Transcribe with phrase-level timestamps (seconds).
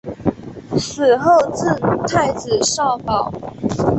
[0.79, 3.31] 死后赠太子少保。